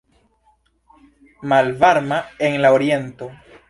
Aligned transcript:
Malvarma 1.43 2.25
en 2.39 2.59
la 2.59 2.73
oriento. 2.73 3.31